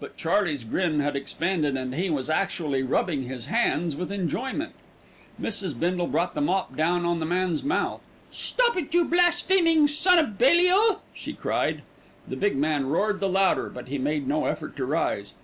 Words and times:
But 0.00 0.16
Charley's 0.16 0.64
grin 0.64 1.00
had 1.00 1.14
expanded 1.16 1.76
and 1.76 1.94
he 1.94 2.08
was 2.08 2.30
actually 2.30 2.82
rubbing 2.82 3.24
his 3.24 3.44
hands 3.44 3.94
with 3.94 4.10
enjoyment. 4.10 4.72
Mrs. 5.38 5.78
Bindle 5.78 6.06
brought 6.06 6.34
the 6.34 6.40
mop 6.40 6.74
down 6.78 7.04
on 7.04 7.20
the 7.20 7.26
man's 7.26 7.62
mouth. 7.62 8.02
"Stop 8.30 8.78
it, 8.78 8.94
you 8.94 9.04
blaspheming 9.04 9.86
son 9.86 10.18
o' 10.18 10.26
Belial," 10.28 11.02
she 11.12 11.34
cried. 11.34 11.82
The 12.26 12.36
big 12.36 12.56
man 12.56 12.86
roared 12.86 13.20
the 13.20 13.28
louder; 13.28 13.68
but 13.68 13.88
he 13.88 13.98
made 13.98 14.26
no 14.26 14.46
effort 14.46 14.76
to 14.78 14.86
rise. 14.86 15.34